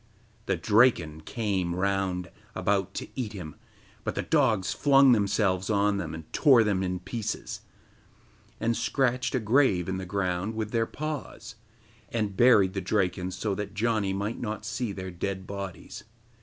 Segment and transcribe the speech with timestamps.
[0.47, 3.53] The Draken came round about to eat him,
[4.03, 7.61] but the dogs flung themselves on them and tore them in pieces,
[8.59, 11.53] and scratched a grave in the ground with their paws,
[12.09, 16.03] and buried the Draken so that Janni might not see their dead bodies.